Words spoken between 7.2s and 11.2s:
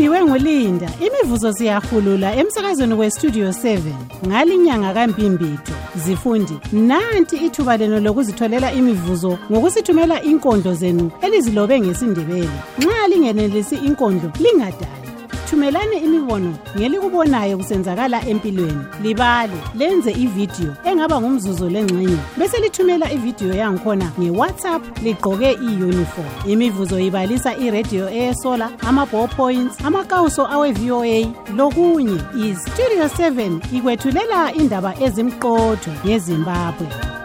ithuba lenu lokuzitholela imivuzo ngokusithumela inkondlo zenu